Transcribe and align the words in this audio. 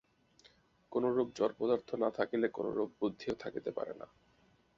কোনরূপ 0.91 1.27
জড় 1.35 1.53
পদার্থ 1.59 1.89
না 1.95 2.09
থাকিলে 2.11 2.47
কোনরূপ 2.47 2.89
বুদ্ধিও 3.01 3.35
থাকিতে 3.35 3.69
পারে 3.71 3.93
না। 3.93 4.07